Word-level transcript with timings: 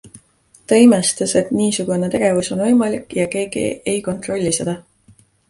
Ta 0.71 0.77
imestas, 0.83 1.35
et 1.41 1.51
niisugune 1.57 2.09
tegevus 2.15 2.49
on 2.57 2.65
võimalik 2.69 3.15
ja 3.19 3.27
keegi 3.37 3.67
ei 3.93 4.01
kontrolli 4.09 4.57
seda. 4.61 4.77